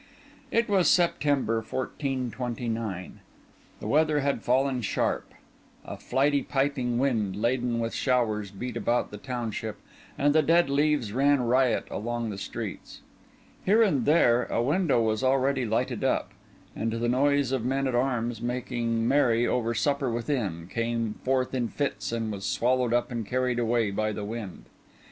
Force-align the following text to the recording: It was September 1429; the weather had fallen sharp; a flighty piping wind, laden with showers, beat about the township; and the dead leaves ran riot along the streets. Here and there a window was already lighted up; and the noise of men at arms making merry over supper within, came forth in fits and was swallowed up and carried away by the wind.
It 0.49 0.67
was 0.67 0.87
September 0.89 1.57
1429; 1.57 3.19
the 3.79 3.87
weather 3.87 4.21
had 4.21 4.41
fallen 4.41 4.81
sharp; 4.81 5.31
a 5.85 5.95
flighty 5.95 6.41
piping 6.41 6.97
wind, 6.97 7.35
laden 7.35 7.77
with 7.77 7.93
showers, 7.93 8.49
beat 8.49 8.75
about 8.75 9.11
the 9.11 9.19
township; 9.19 9.77
and 10.17 10.33
the 10.33 10.41
dead 10.41 10.71
leaves 10.71 11.13
ran 11.13 11.41
riot 11.43 11.87
along 11.91 12.31
the 12.31 12.39
streets. 12.39 13.01
Here 13.63 13.83
and 13.83 14.05
there 14.05 14.45
a 14.45 14.63
window 14.63 14.99
was 15.03 15.23
already 15.23 15.65
lighted 15.65 16.03
up; 16.03 16.31
and 16.75 16.93
the 16.93 17.07
noise 17.07 17.51
of 17.51 17.63
men 17.63 17.85
at 17.87 17.93
arms 17.93 18.41
making 18.41 19.07
merry 19.07 19.45
over 19.45 19.75
supper 19.75 20.09
within, 20.11 20.67
came 20.67 21.13
forth 21.23 21.53
in 21.53 21.67
fits 21.67 22.11
and 22.11 22.31
was 22.31 22.43
swallowed 22.47 22.91
up 22.91 23.11
and 23.11 23.23
carried 23.23 23.59
away 23.59 23.91
by 23.91 24.11
the 24.13 24.25
wind. 24.25 24.65